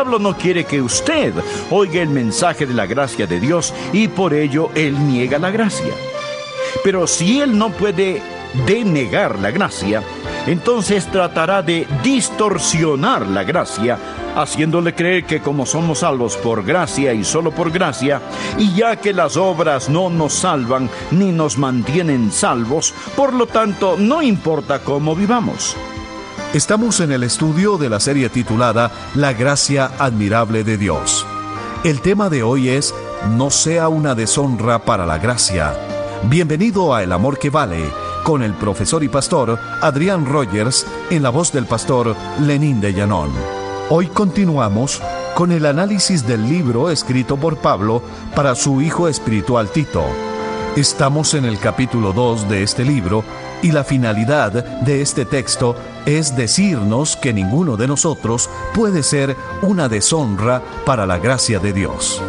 [0.00, 1.34] diablo no quiere que usted
[1.70, 5.92] oiga el mensaje de la gracia de Dios y por ello él niega la gracia.
[6.82, 8.22] Pero si él no puede
[8.66, 10.02] denegar la gracia,
[10.46, 13.98] entonces tratará de distorsionar la gracia,
[14.34, 18.22] haciéndole creer que como somos salvos por gracia y solo por gracia,
[18.56, 23.96] y ya que las obras no nos salvan ni nos mantienen salvos, por lo tanto
[23.98, 25.76] no importa cómo vivamos.
[26.52, 31.24] Estamos en el estudio de la serie titulada La gracia admirable de Dios.
[31.84, 32.92] El tema de hoy es
[33.36, 35.72] No sea una deshonra para la gracia.
[36.24, 37.92] Bienvenido a El Amor que Vale
[38.24, 43.30] con el profesor y pastor Adrián Rogers en la voz del pastor Lenín de Llanón.
[43.88, 45.00] Hoy continuamos
[45.36, 48.02] con el análisis del libro escrito por Pablo
[48.34, 50.29] para su hijo espiritual Tito.
[50.76, 53.24] Estamos en el capítulo 2 de este libro
[53.60, 55.74] y la finalidad de este texto
[56.06, 62.22] es decirnos que ninguno de nosotros puede ser una deshonra para la gracia de Dios.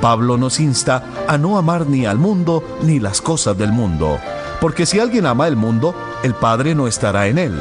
[0.00, 4.20] Pablo nos insta a no amar ni al mundo ni las cosas del mundo,
[4.60, 7.60] porque si alguien ama el mundo, el Padre no estará en él.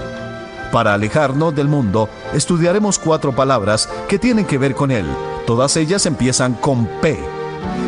[0.71, 5.07] Para alejarnos del mundo, estudiaremos cuatro palabras que tienen que ver con él.
[5.47, 7.30] Todas ellas empiezan con P.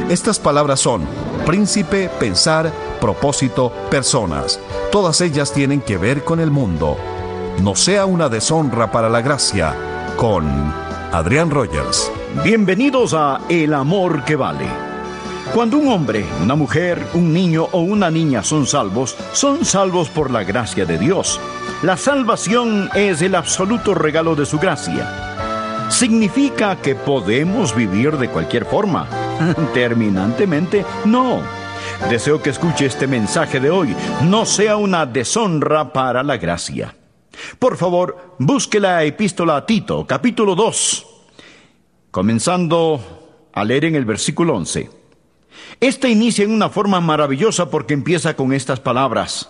[0.10, 1.08] Estas palabras son
[1.46, 4.60] príncipe, pensar, propósito, personas.
[4.92, 6.98] Todas ellas tienen que ver con el mundo.
[7.62, 9.76] No sea una deshonra para la gracia.
[10.18, 10.48] Con
[11.12, 12.12] Adrián Rogers.
[12.44, 14.94] Bienvenidos a El Amor que Vale
[15.52, 20.32] cuando un hombre, una mujer, un niño o una niña son salvos, son salvos por
[20.32, 21.40] la gracia de Dios.
[21.84, 25.90] La salvación es el absoluto regalo de su gracia.
[25.90, 29.08] ¿Significa que podemos vivir de cualquier forma?
[29.74, 31.42] Terminantemente, no.
[32.10, 36.96] Deseo que escuche este mensaje de hoy, no sea una deshonra para la gracia.
[37.60, 41.06] Por favor, busque la epístola a Tito, capítulo 2,
[42.12, 44.90] comenzando a leer en el versículo 11.
[45.80, 49.50] Esta inicia en una forma maravillosa porque empieza con estas palabras.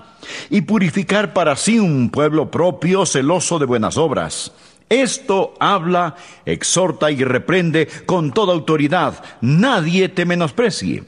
[0.49, 4.51] y purificar para sí un pueblo propio celoso de buenas obras.
[4.89, 6.15] Esto habla,
[6.45, 9.23] exhorta y reprende con toda autoridad.
[9.39, 11.03] Nadie te menosprecie.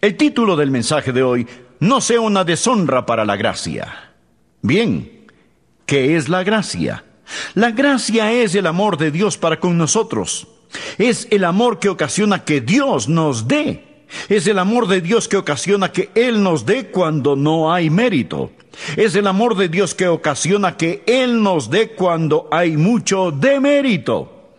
[0.00, 1.46] El título del mensaje de hoy,
[1.80, 4.12] no sea una deshonra para la gracia.
[4.62, 5.26] Bien,
[5.84, 7.04] ¿qué es la gracia?
[7.54, 10.48] La gracia es el amor de Dios para con nosotros.
[10.96, 13.91] Es el amor que ocasiona que Dios nos dé.
[14.28, 18.50] Es el amor de Dios que ocasiona que Él nos dé cuando no hay mérito.
[18.96, 24.56] Es el amor de Dios que ocasiona que Él nos dé cuando hay mucho demérito.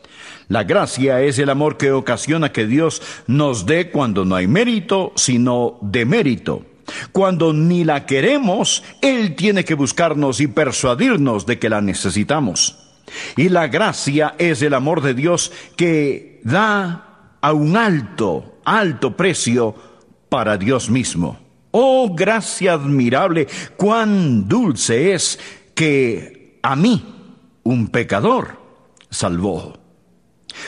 [0.49, 5.13] La gracia es el amor que ocasiona que Dios nos dé cuando no hay mérito,
[5.15, 6.65] sino demérito.
[7.11, 12.77] Cuando ni la queremos, Él tiene que buscarnos y persuadirnos de que la necesitamos.
[13.37, 19.75] Y la gracia es el amor de Dios que da a un alto, alto precio
[20.29, 21.37] para Dios mismo.
[21.71, 25.39] Oh, gracia admirable, cuán dulce es
[25.73, 27.03] que a mí,
[27.63, 28.57] un pecador,
[29.09, 29.73] salvó.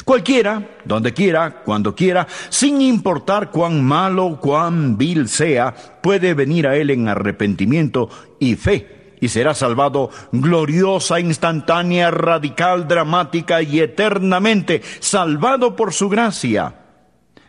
[0.03, 6.75] Cualquiera, donde quiera, cuando quiera, sin importar cuán malo, cuán vil sea, puede venir a
[6.75, 15.75] Él en arrepentimiento y fe y será salvado gloriosa, instantánea, radical, dramática y eternamente, salvado
[15.75, 16.84] por su gracia.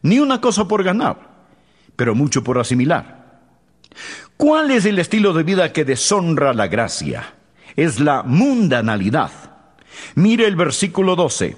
[0.06, 1.16] Ni una cosa por ganar,
[1.96, 3.40] pero mucho por asimilar.
[4.36, 7.34] ¿Cuál es el estilo de vida que deshonra la gracia?
[7.74, 9.32] Es la mundanalidad.
[10.14, 11.56] Mire el versículo 12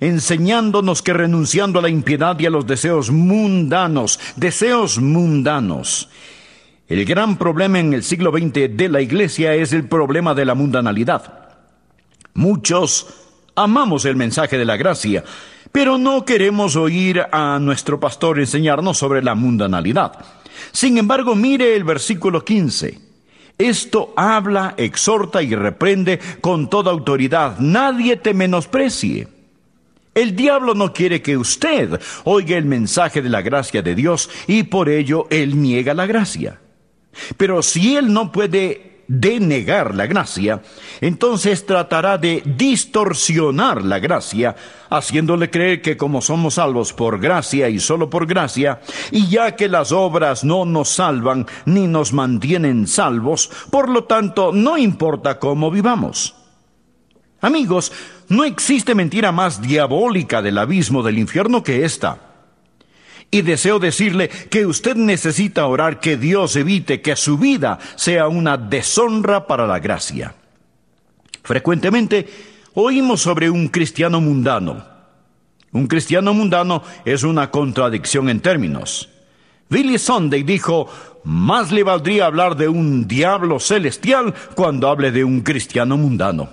[0.00, 6.08] enseñándonos que renunciando a la impiedad y a los deseos mundanos, deseos mundanos,
[6.88, 10.54] el gran problema en el siglo XX de la Iglesia es el problema de la
[10.54, 11.50] mundanalidad.
[12.34, 13.06] Muchos
[13.54, 15.24] amamos el mensaje de la gracia,
[15.72, 20.12] pero no queremos oír a nuestro pastor enseñarnos sobre la mundanalidad.
[20.70, 22.98] Sin embargo, mire el versículo 15.
[23.58, 27.58] Esto habla, exhorta y reprende con toda autoridad.
[27.58, 29.28] Nadie te menosprecie.
[30.14, 34.64] El diablo no quiere que usted oiga el mensaje de la gracia de Dios y
[34.64, 36.60] por ello él niega la gracia.
[37.36, 40.62] Pero si él no puede de negar la gracia,
[41.02, 44.56] entonces tratará de distorsionar la gracia,
[44.88, 48.80] haciéndole creer que como somos salvos por gracia y solo por gracia,
[49.10, 54.50] y ya que las obras no nos salvan ni nos mantienen salvos, por lo tanto
[54.50, 56.34] no importa cómo vivamos.
[57.42, 57.92] Amigos,
[58.30, 62.31] no existe mentira más diabólica del abismo del infierno que esta.
[63.34, 68.58] Y deseo decirle que usted necesita orar que Dios evite que su vida sea una
[68.58, 70.34] deshonra para la gracia.
[71.42, 72.28] Frecuentemente
[72.74, 74.84] oímos sobre un cristiano mundano.
[75.72, 79.08] Un cristiano mundano es una contradicción en términos.
[79.70, 80.90] Billy Sunday dijo,
[81.24, 86.50] más le valdría hablar de un diablo celestial cuando hable de un cristiano mundano.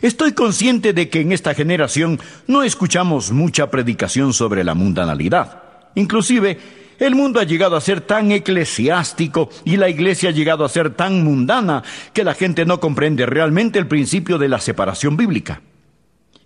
[0.00, 5.65] Estoy consciente de que en esta generación no escuchamos mucha predicación sobre la mundanalidad.
[5.96, 6.58] Inclusive,
[6.98, 10.94] el mundo ha llegado a ser tan eclesiástico y la iglesia ha llegado a ser
[10.94, 11.82] tan mundana
[12.12, 15.60] que la gente no comprende realmente el principio de la separación bíblica.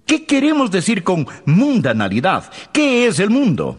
[0.06, 2.50] ¿Qué queremos decir con mundanalidad?
[2.72, 3.78] ¿Qué es el mundo?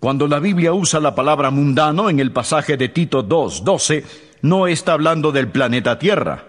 [0.00, 4.04] Cuando la Biblia usa la palabra mundano en el pasaje de Tito 2.12,
[4.42, 6.44] no está hablando del planeta Tierra.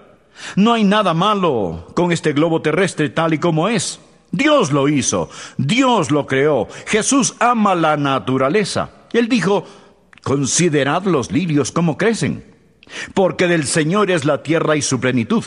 [0.56, 4.00] No hay nada malo con este globo terrestre tal y como es.
[4.31, 6.67] Dios lo hizo, Dios lo creó.
[6.85, 8.91] Jesús ama la naturaleza.
[9.13, 9.65] Él dijo,
[10.23, 12.43] considerad los lirios como crecen,
[13.13, 15.43] porque del Señor es la tierra y su plenitud.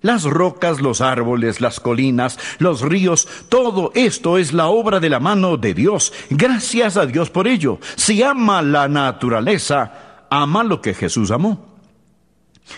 [0.00, 5.18] Las rocas, los árboles, las colinas, los ríos, todo esto es la obra de la
[5.18, 6.12] mano de Dios.
[6.30, 7.80] Gracias a Dios por ello.
[7.96, 11.77] Si ama la naturaleza, ama lo que Jesús amó.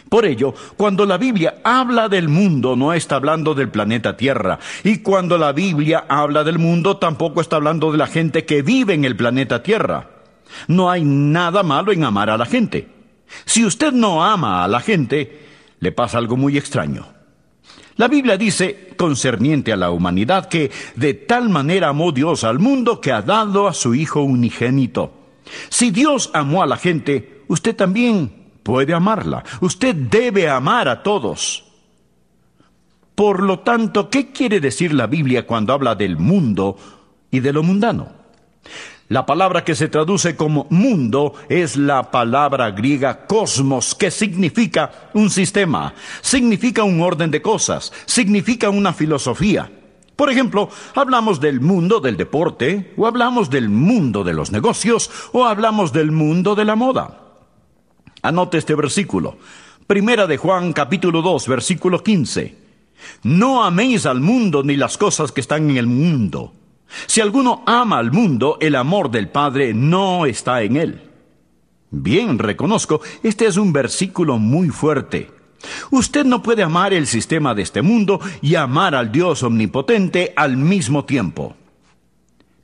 [0.08, 4.58] Por ello, cuando la Biblia habla del mundo, no está hablando del planeta Tierra.
[4.84, 8.94] Y cuando la Biblia habla del mundo, tampoco está hablando de la gente que vive
[8.94, 10.10] en el planeta Tierra.
[10.68, 12.88] No hay nada malo en amar a la gente.
[13.44, 15.46] Si usted no ama a la gente,
[15.78, 17.06] le pasa algo muy extraño.
[17.96, 23.00] La Biblia dice, concerniente a la humanidad, que de tal manera amó Dios al mundo
[23.00, 25.12] que ha dado a su Hijo unigénito.
[25.68, 28.39] Si Dios amó a la gente, usted también
[28.70, 29.42] puede amarla.
[29.62, 31.64] Usted debe amar a todos.
[33.16, 36.76] Por lo tanto, ¿qué quiere decir la Biblia cuando habla del mundo
[37.32, 38.12] y de lo mundano?
[39.08, 45.30] La palabra que se traduce como mundo es la palabra griega cosmos, que significa un
[45.30, 49.68] sistema, significa un orden de cosas, significa una filosofía.
[50.14, 55.44] Por ejemplo, hablamos del mundo del deporte, o hablamos del mundo de los negocios, o
[55.44, 57.29] hablamos del mundo de la moda.
[58.22, 59.38] Anote este versículo.
[59.86, 62.54] Primera de Juan capítulo 2, versículo 15.
[63.22, 66.52] No améis al mundo ni las cosas que están en el mundo.
[67.06, 71.10] Si alguno ama al mundo, el amor del Padre no está en él.
[71.90, 75.30] Bien, reconozco, este es un versículo muy fuerte.
[75.90, 80.56] Usted no puede amar el sistema de este mundo y amar al Dios omnipotente al
[80.56, 81.56] mismo tiempo.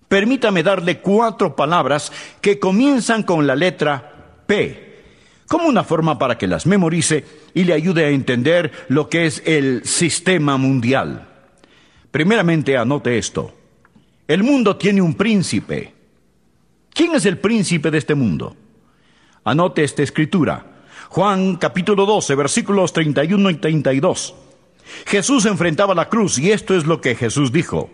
[0.09, 4.86] Permítame darle cuatro palabras que comienzan con la letra P
[5.49, 9.43] como una forma para que las memorice y le ayude a entender lo que es
[9.47, 11.29] el sistema mundial.
[12.11, 13.55] Primeramente, anote esto.
[14.27, 15.95] El mundo tiene un príncipe.
[16.93, 18.57] ¿Quién es el príncipe de este mundo?
[19.45, 20.67] Anote esta escritura.
[21.11, 24.35] Juan capítulo 12, versículos 31 y 32.
[25.07, 27.91] Jesús enfrentaba la cruz y esto es lo que Jesús dijo.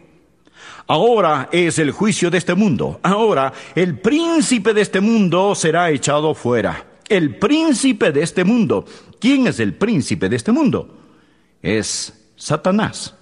[0.86, 2.98] Ahora es el juicio de este mundo.
[3.02, 8.84] Ahora el príncipe de este mundo será echado fuera el príncipe de este mundo.
[9.20, 10.98] ¿Quién es el príncipe de este mundo?
[11.60, 13.14] Es Satanás.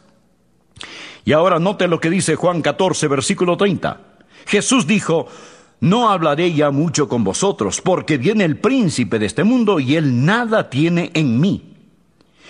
[1.25, 4.01] Y ahora note lo que dice Juan 14, versículo 30.
[4.47, 5.29] Jesús dijo,
[5.81, 10.25] no hablaré ya mucho con vosotros, porque viene el príncipe de este mundo y él
[10.25, 11.75] nada tiene en mí.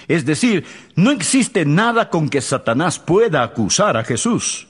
[0.08, 0.64] Es decir,
[0.96, 4.66] no existe nada con que Satanás pueda acusar a Jesús.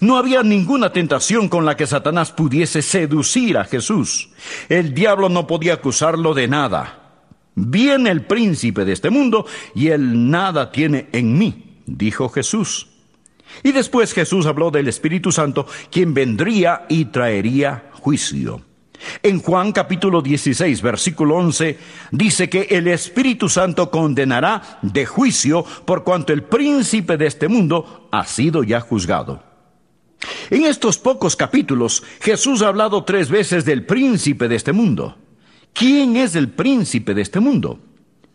[0.00, 4.30] No había ninguna tentación con la que Satanás pudiese seducir a Jesús.
[4.68, 6.98] El diablo no podía acusarlo de nada.
[7.54, 12.88] Viene el príncipe de este mundo y él nada tiene en mí, dijo Jesús.
[13.62, 18.62] Y después Jesús habló del Espíritu Santo, quien vendría y traería juicio.
[19.22, 21.78] En Juan capítulo 16, versículo 11,
[22.10, 28.08] dice que el Espíritu Santo condenará de juicio por cuanto el príncipe de este mundo
[28.10, 29.47] ha sido ya juzgado.
[30.50, 35.16] En estos pocos capítulos, Jesús ha hablado tres veces del príncipe de este mundo.
[35.72, 37.78] ¿Quién es el príncipe de este mundo?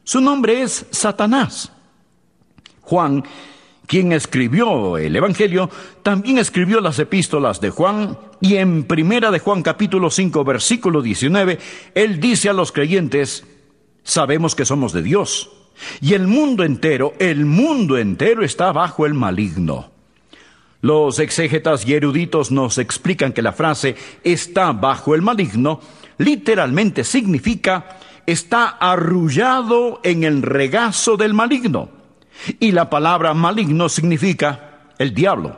[0.04, 1.72] Su nombre es Satanás.
[2.82, 3.24] Juan,
[3.88, 5.70] quien escribió el Evangelio,
[6.04, 11.60] también escribió las epístolas de Juan y en Primera de Juan capítulo 5 versículo 19,
[11.96, 13.46] él dice a los creyentes,
[14.04, 15.50] Sabemos que somos de Dios.
[16.02, 19.93] Y el mundo entero, el mundo entero está bajo el maligno.
[20.84, 25.80] Los exégetas y eruditos nos explican que la frase está bajo el maligno
[26.18, 31.88] literalmente significa está arrullado en el regazo del maligno.
[32.60, 35.58] Y la palabra maligno significa el diablo.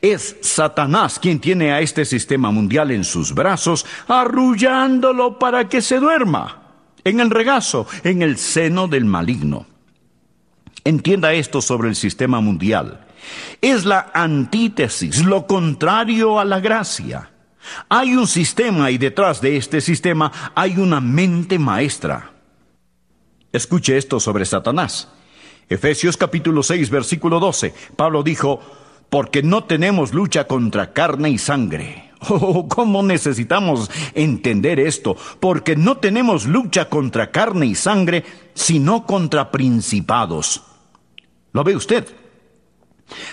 [0.00, 5.98] Es Satanás quien tiene a este sistema mundial en sus brazos, arrullándolo para que se
[5.98, 6.62] duerma
[7.04, 9.66] en el regazo, en el seno del maligno.
[10.84, 13.04] Entienda esto sobre el sistema mundial.
[13.60, 17.30] Es la antítesis, lo contrario a la gracia.
[17.88, 22.32] Hay un sistema y detrás de este sistema hay una mente maestra.
[23.52, 25.08] Escuche esto sobre Satanás.
[25.68, 27.74] Efesios capítulo 6 versículo 12.
[27.96, 28.60] Pablo dijo,
[29.10, 32.04] porque no tenemos lucha contra carne y sangre.
[32.30, 35.16] Oh, ¿cómo necesitamos entender esto?
[35.38, 40.64] Porque no tenemos lucha contra carne y sangre, sino contra principados.
[41.52, 42.08] ¿Lo ve usted?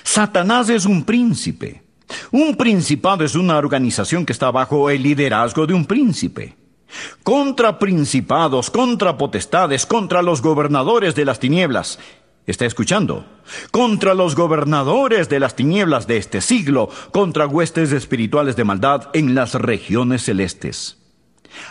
[0.04, 1.84] Satanás es un príncipe.
[2.32, 6.56] Un principado es una organización que está bajo el liderazgo de un príncipe.
[7.24, 12.00] Contra principados, contra potestades, contra los gobernadores de las tinieblas.
[12.46, 13.26] ¿Está escuchando?
[13.72, 19.34] Contra los gobernadores de las tinieblas de este siglo, contra huestes espirituales de maldad en
[19.34, 21.00] las regiones celestes.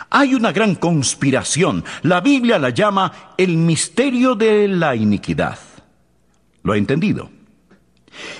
[0.09, 1.85] Hay una gran conspiración.
[2.01, 5.59] La Biblia la llama el misterio de la iniquidad.
[6.63, 7.29] ¿Lo ha entendido?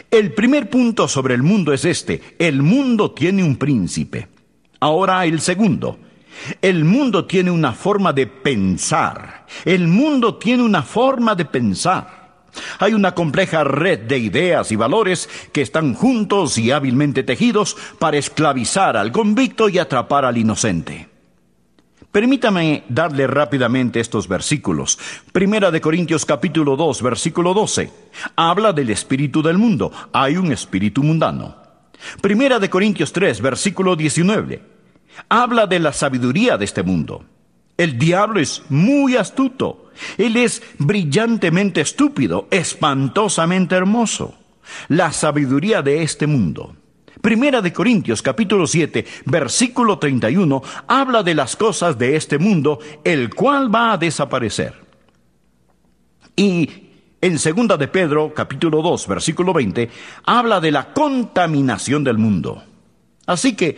[0.10, 2.22] El primer punto sobre el mundo es este.
[2.40, 4.28] El mundo tiene un príncipe.
[4.80, 6.00] Ahora el segundo.
[6.62, 9.46] El mundo tiene una forma de pensar.
[9.64, 12.26] El mundo tiene una forma de pensar.
[12.80, 18.18] Hay una compleja red de ideas y valores que están juntos y hábilmente tejidos para
[18.18, 21.15] esclavizar al convicto y atrapar al inocente.
[22.16, 24.98] Permítame darle rápidamente estos versículos.
[25.34, 27.92] Primera de Corintios capítulo 2, versículo 12.
[28.38, 29.92] Habla del espíritu del mundo.
[30.14, 31.58] Hay un espíritu mundano.
[32.22, 34.62] Primera de Corintios 3, versículo 19.
[35.28, 37.26] Habla de la sabiduría de este mundo.
[37.76, 39.92] El diablo es muy astuto.
[40.18, 44.36] Él es brillantemente estúpido, espantosamente hermoso.
[44.88, 46.78] La sabiduría de este mundo.
[47.26, 53.34] Primera de Corintios capítulo 7, versículo 31, habla de las cosas de este mundo, el
[53.34, 54.76] cual va a desaparecer.
[56.36, 56.70] Y
[57.20, 59.90] en segunda de Pedro capítulo 2, versículo 20,
[60.24, 62.64] habla de la contaminación del mundo.
[63.26, 63.76] Así que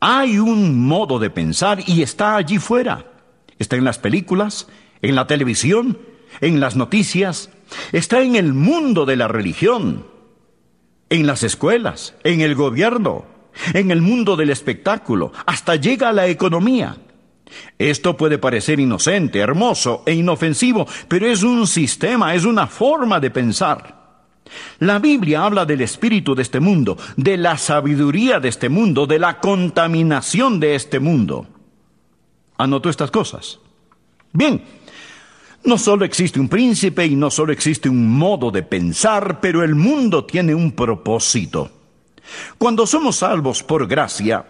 [0.00, 3.04] hay un modo de pensar y está allí fuera.
[3.58, 4.66] Está en las películas,
[5.02, 5.98] en la televisión,
[6.40, 7.50] en las noticias,
[7.92, 10.10] está en el mundo de la religión,
[11.12, 13.24] en las escuelas, en el gobierno,
[13.74, 16.96] en el mundo del espectáculo, hasta llega a la economía.
[17.78, 23.30] Esto puede parecer inocente, hermoso e inofensivo, pero es un sistema, es una forma de
[23.30, 24.02] pensar.
[24.80, 29.18] La Biblia habla del espíritu de este mundo, de la sabiduría de este mundo, de
[29.18, 31.46] la contaminación de este mundo
[32.62, 33.58] anotó estas cosas.
[34.32, 34.62] Bien,
[35.64, 39.74] no solo existe un príncipe y no solo existe un modo de pensar, pero el
[39.74, 41.70] mundo tiene un propósito.
[42.58, 44.44] Cuando somos salvos por gracia,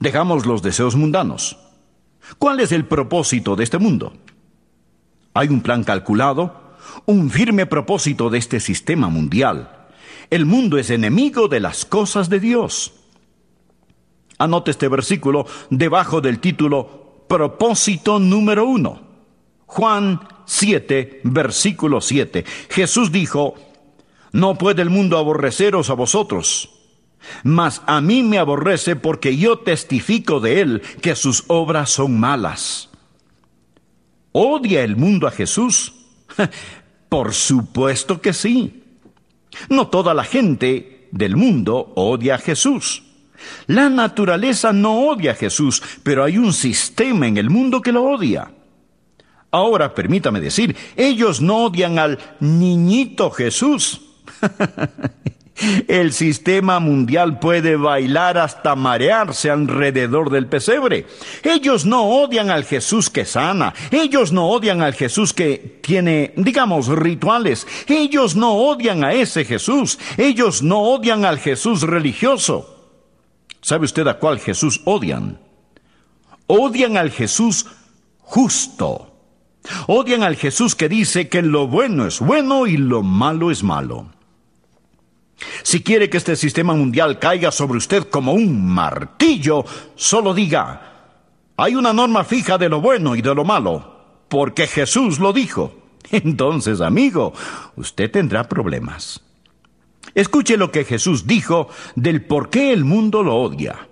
[0.00, 1.56] dejamos los deseos mundanos.
[2.38, 4.12] ¿Cuál es el propósito de este mundo?
[5.34, 9.88] Hay un plan calculado, un firme propósito de este sistema mundial.
[10.30, 12.92] El mundo es enemigo de las cosas de Dios.
[14.38, 19.03] Anote este versículo debajo del título propósito número uno.
[19.66, 22.44] Juan 7, versículo 7.
[22.70, 23.54] Jesús dijo,
[24.32, 26.70] No puede el mundo aborreceros a vosotros,
[27.42, 32.90] mas a mí me aborrece porque yo testifico de él que sus obras son malas.
[34.32, 35.94] ¿Odia el mundo a Jesús?
[37.08, 38.82] Por supuesto que sí.
[39.68, 43.04] No toda la gente del mundo odia a Jesús.
[43.66, 48.04] La naturaleza no odia a Jesús, pero hay un sistema en el mundo que lo
[48.04, 48.53] odia.
[49.54, 54.00] Ahora, permítame decir, ellos no odian al niñito Jesús.
[55.86, 61.06] El sistema mundial puede bailar hasta marearse alrededor del pesebre.
[61.44, 63.74] Ellos no odian al Jesús que sana.
[63.92, 67.64] Ellos no odian al Jesús que tiene, digamos, rituales.
[67.86, 70.00] Ellos no odian a ese Jesús.
[70.16, 72.90] Ellos no odian al Jesús religioso.
[73.60, 75.38] ¿Sabe usted a cuál Jesús odian?
[76.48, 77.66] Odian al Jesús
[78.18, 79.13] justo.
[79.86, 84.08] Odian al Jesús que dice que lo bueno es bueno y lo malo es malo.
[85.62, 90.94] Si quiere que este sistema mundial caiga sobre usted como un martillo, solo diga,
[91.56, 93.92] hay una norma fija de lo bueno y de lo malo.
[94.28, 95.74] porque Jesús lo dijo.
[96.10, 97.32] Entonces, amigo,
[97.76, 99.22] usted tendrá problemas.
[100.14, 103.88] Escuche lo que Jesús dijo del por qué el mundo lo odia.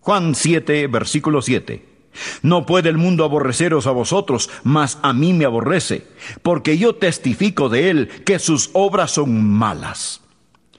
[0.00, 1.95] Juan 7, versículo 7.
[2.42, 6.06] No puede el mundo aborreceros a vosotros, mas a mí me aborrece,
[6.42, 10.22] porque yo testifico de él que sus obras son malas.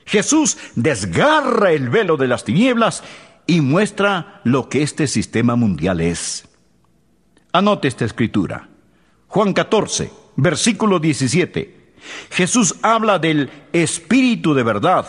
[0.06, 3.03] Jesús desgarra el velo de las tinieblas
[3.46, 6.48] y muestra lo que este sistema mundial es.
[7.51, 8.70] Anote esta escritura.
[9.27, 11.94] Juan 14, versículo 17.
[12.29, 15.06] Jesús habla del Espíritu de verdad,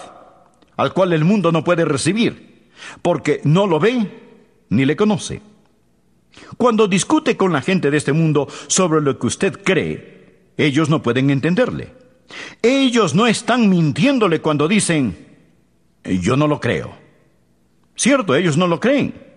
[0.77, 2.71] al cual el mundo no puede recibir,
[3.03, 5.43] porque no lo ve ni le conoce.
[6.57, 11.03] Cuando discute con la gente de este mundo sobre lo que usted cree, ellos no
[11.03, 11.93] pueden entenderle.
[12.63, 15.17] Ellos no están mintiéndole cuando dicen,
[16.05, 16.93] yo no lo creo.
[17.97, 19.29] Cierto, ellos no lo creen.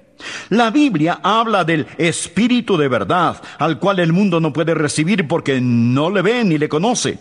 [0.49, 5.59] La Biblia habla del Espíritu de verdad, al cual el mundo no puede recibir porque
[5.61, 7.17] no le ve ni le conoce.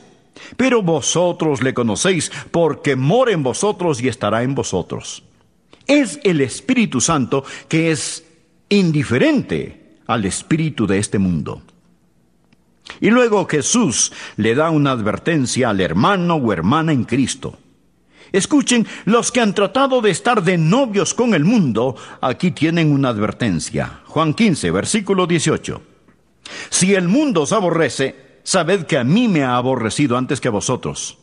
[0.56, 5.22] Pero vosotros le conocéis porque mora en vosotros y estará en vosotros.
[5.87, 8.25] Es el Espíritu Santo que es
[8.70, 11.62] indiferente al espíritu de este mundo.
[13.00, 17.58] Y luego Jesús le da una advertencia al hermano o hermana en Cristo.
[18.32, 23.08] Escuchen, los que han tratado de estar de novios con el mundo, aquí tienen una
[23.08, 24.00] advertencia.
[24.06, 25.82] Juan 15, versículo 18.
[26.68, 30.52] Si el mundo os aborrece, sabed que a mí me ha aborrecido antes que a
[30.52, 31.18] vosotros.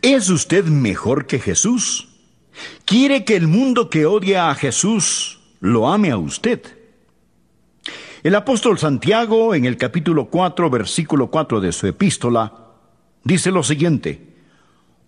[0.00, 2.08] ¿Es usted mejor que Jesús?
[2.84, 6.60] ¿Quiere que el mundo que odia a Jesús lo ame a usted?
[8.22, 12.52] El apóstol Santiago, en el capítulo 4, versículo 4 de su epístola,
[13.24, 14.34] dice lo siguiente.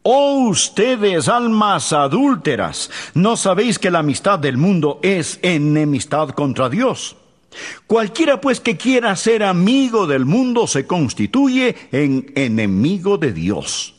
[0.02, 7.16] Oh ustedes, almas adúlteras, ¿no sabéis que la amistad del mundo es enemistad contra Dios?
[7.86, 13.93] Cualquiera pues que quiera ser amigo del mundo se constituye en enemigo de Dios.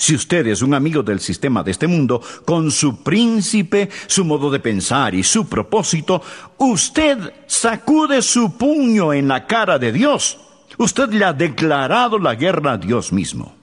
[0.00, 4.50] Si usted es un amigo del sistema de este mundo, con su príncipe, su modo
[4.50, 6.22] de pensar y su propósito,
[6.56, 10.40] usted sacude su puño en la cara de Dios.
[10.78, 13.54] Usted le ha declarado la guerra a Dios mismo.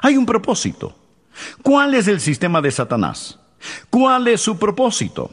[0.00, 0.96] Hay un propósito.
[1.60, 3.36] ¿Cuál es el sistema de Satanás?
[3.90, 5.32] ¿Cuál es su propósito?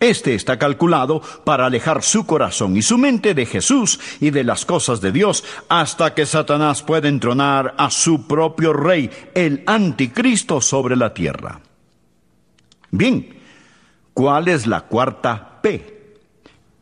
[0.00, 4.64] Este está calculado para alejar su corazón y su mente de Jesús y de las
[4.64, 10.94] cosas de Dios hasta que Satanás pueda entronar a su propio rey, el anticristo, sobre
[10.94, 11.60] la tierra.
[12.90, 13.40] Bien,
[14.14, 16.16] ¿cuál es la cuarta P?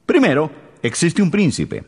[0.05, 0.51] Primero,
[0.83, 1.85] existe un príncipe.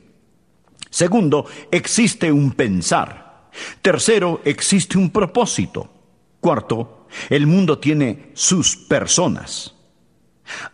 [0.88, 3.50] Segundo, existe un pensar.
[3.82, 5.92] Tercero, existe un propósito.
[6.40, 9.74] Cuarto, el mundo tiene sus personas.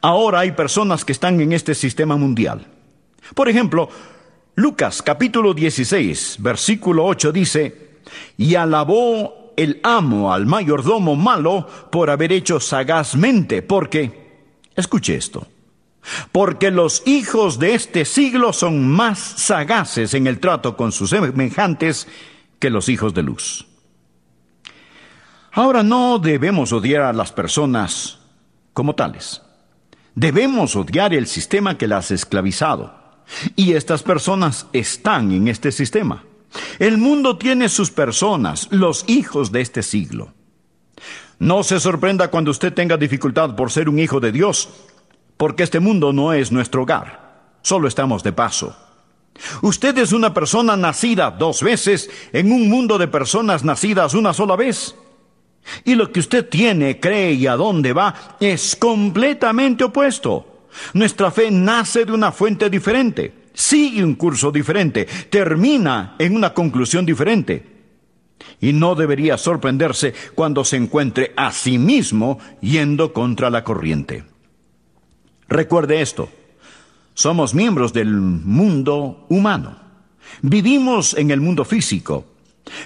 [0.01, 2.67] Ahora hay personas que están en este sistema mundial.
[3.35, 3.89] Por ejemplo,
[4.57, 7.99] Lucas capítulo 16, versículo 8 dice,
[8.37, 14.45] y alabó el amo al mayordomo malo por haber hecho sagazmente, porque,
[14.77, 15.47] escuche esto,
[16.33, 22.07] porque los hijos de este siglo son más sagaces en el trato con sus semejantes
[22.59, 23.67] que los hijos de luz.
[25.53, 28.19] Ahora no debemos odiar a las personas
[28.73, 29.44] como tales.
[30.14, 32.94] Debemos odiar el sistema que las ha esclavizado.
[33.57, 36.24] Y estas personas están en este sistema.
[36.79, 40.33] El mundo tiene sus personas, los hijos de este siglo.
[41.38, 44.68] No se sorprenda cuando usted tenga dificultad por ser un hijo de Dios,
[45.37, 47.50] porque este mundo no es nuestro hogar.
[47.62, 48.77] Solo estamos de paso.
[49.62, 54.55] Usted es una persona nacida dos veces en un mundo de personas nacidas una sola
[54.55, 54.94] vez.
[55.85, 60.66] Y lo que usted tiene, cree y a dónde va es completamente opuesto.
[60.92, 67.07] Nuestra fe nace de una fuente diferente, sigue un curso diferente, termina en una conclusión
[67.07, 67.74] diferente.
[68.61, 74.24] Y no debería sorprenderse cuando se encuentre a sí mismo yendo contra la corriente.
[75.48, 76.29] Recuerde esto,
[77.14, 79.79] somos miembros del mundo humano.
[80.42, 82.27] Vivimos en el mundo físico,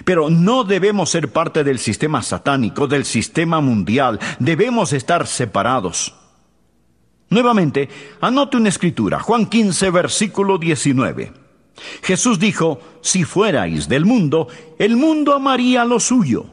[0.03, 4.19] pero no debemos ser parte del sistema satánico, del sistema mundial.
[4.39, 6.15] Debemos estar separados.
[7.29, 7.89] Nuevamente,
[8.21, 11.33] anote una escritura, Juan 15, versículo 19.
[12.03, 16.47] Jesús dijo, si fuerais del mundo, el mundo amaría lo suyo.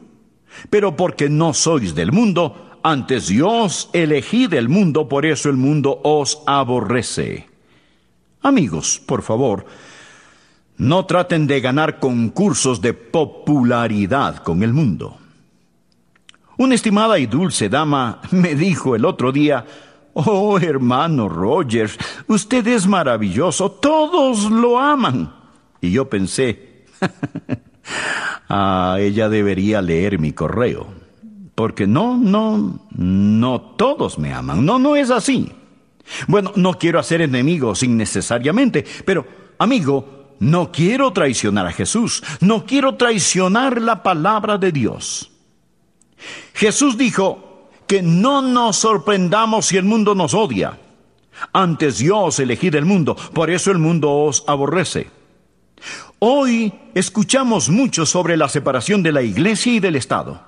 [0.69, 5.57] Pero porque no sois del mundo, antes yo os elegí del mundo, por eso el
[5.57, 7.49] mundo os aborrece.
[8.41, 9.65] Amigos, por favor,
[10.77, 15.17] no traten de ganar concursos de popularidad con el mundo.
[16.57, 19.65] Una estimada y dulce dama me dijo el otro día,
[20.13, 21.95] Oh, hermano Rogers,
[22.27, 25.31] usted es maravilloso, todos lo aman.
[25.79, 26.85] Y yo pensé,
[28.49, 30.87] ah, ella debería leer mi correo.
[31.53, 34.65] Porque no, no, no todos me aman.
[34.65, 35.51] No, no es así.
[36.27, 39.25] Bueno, no quiero hacer enemigos innecesariamente, pero,
[39.59, 42.23] amigo, no quiero traicionar a Jesús.
[42.41, 45.31] No quiero traicionar la palabra de Dios.
[46.53, 47.47] Jesús dijo,
[47.87, 50.77] que no nos sorprendamos si el mundo nos odia.
[51.53, 55.09] Antes yo os elegí del mundo, por eso el mundo os aborrece.
[56.19, 60.41] Hoy escuchamos mucho sobre la separación de la iglesia y del Estado.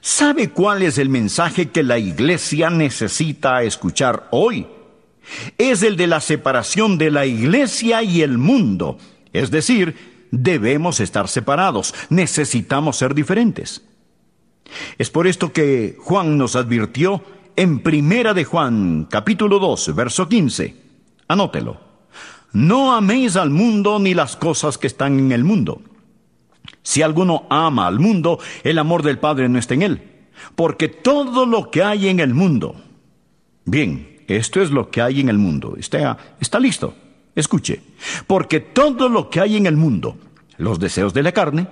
[0.00, 4.66] ¿Sabe cuál es el mensaje que la iglesia necesita escuchar hoy?
[5.58, 8.98] Es el de la separación de la iglesia y el mundo.
[9.32, 9.96] Es decir,
[10.30, 13.82] debemos estar separados, necesitamos ser diferentes.
[14.98, 17.22] Es por esto que Juan nos advirtió
[17.56, 20.76] en Primera de Juan, capítulo 2, verso 15.
[21.28, 21.80] Anótelo.
[22.52, 25.82] No améis al mundo ni las cosas que están en el mundo.
[26.82, 30.02] Si alguno ama al mundo, el amor del Padre no está en él.
[30.54, 32.76] Porque todo lo que hay en el mundo.
[33.64, 35.76] Bien, esto es lo que hay en el mundo.
[35.78, 36.94] Está, está listo.
[37.34, 37.82] Escuche.
[38.26, 40.16] Porque todo lo que hay en el mundo,
[40.56, 41.68] los deseos de la carne,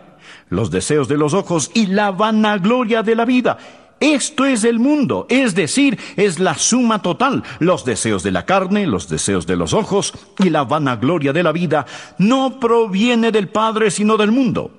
[0.51, 3.59] los deseos de los ojos y la vanagloria de la vida.
[4.01, 7.43] Esto es el mundo, es decir, es la suma total.
[7.59, 11.53] Los deseos de la carne, los deseos de los ojos y la vanagloria de la
[11.53, 11.87] vida
[12.19, 14.71] no proviene del Padre sino del mundo.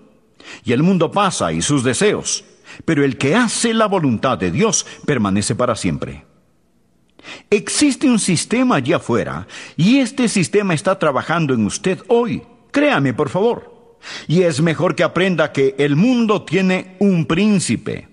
[0.64, 2.46] Y el mundo pasa y sus deseos,
[2.84, 6.26] pero el que hace la voluntad de Dios permanece para siempre.
[7.50, 12.44] Existe un sistema allí afuera y este sistema está trabajando en usted hoy.
[12.72, 13.98] Créame, por favor.
[14.28, 18.10] Y es mejor que aprenda que el mundo tiene un príncipe.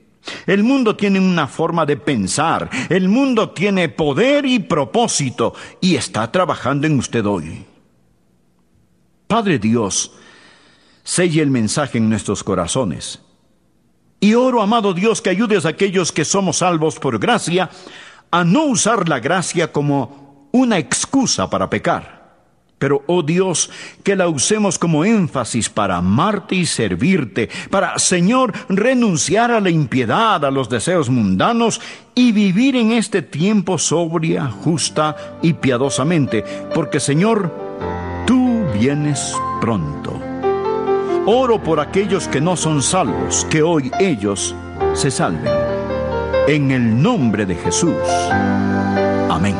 [0.46, 2.70] El mundo tiene una forma de pensar.
[2.88, 7.64] El mundo tiene poder y propósito y está trabajando en usted hoy.
[9.26, 10.12] Padre Dios,
[11.02, 13.20] selle el mensaje en nuestros corazones.
[14.20, 17.70] Y oro, amado Dios, que ayudes a aquellos que somos salvos por gracia
[18.32, 22.22] a no usar la gracia como una excusa para pecar
[22.82, 23.70] pero, oh Dios,
[24.02, 30.44] que la usemos como énfasis para amarte y servirte, para, Señor, renunciar a la impiedad,
[30.44, 31.80] a los deseos mundanos
[32.16, 36.42] y vivir en este tiempo sobria, justa y piadosamente,
[36.74, 37.54] porque, Señor,
[38.26, 40.20] tú vienes pronto.
[41.24, 44.56] Oro por aquellos que no son salvos, que hoy ellos
[44.94, 45.61] se salven.
[46.48, 47.94] En el nombre de Jesús.
[49.30, 49.56] Amén.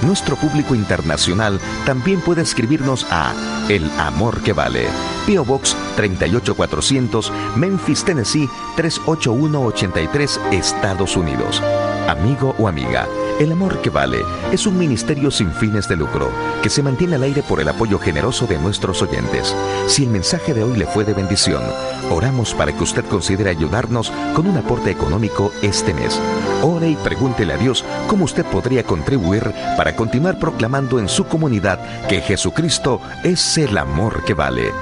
[0.00, 3.34] Nuestro público internacional también puede escribirnos a
[3.68, 4.86] El Amor que Vale,
[5.26, 11.62] PO Box 38400, Memphis, Tennessee 38183, Estados Unidos.
[12.08, 16.30] Amigo o amiga, el amor que vale es un ministerio sin fines de lucro
[16.62, 19.54] que se mantiene al aire por el apoyo generoso de nuestros oyentes.
[19.86, 21.62] Si el mensaje de hoy le fue de bendición,
[22.10, 26.20] oramos para que usted considere ayudarnos con un aporte económico este mes.
[26.66, 31.78] Ore y pregúntele a Dios cómo usted podría contribuir para continuar proclamando en su comunidad
[32.08, 34.72] que Jesucristo es el amor que vale.